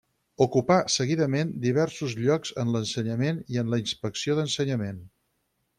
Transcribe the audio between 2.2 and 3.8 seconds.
llocs en l'ensenyament i en